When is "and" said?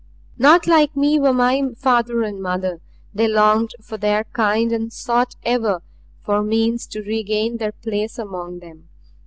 2.23-2.41, 4.71-4.91